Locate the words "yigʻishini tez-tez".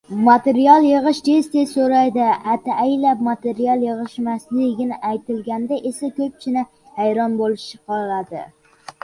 0.85-1.73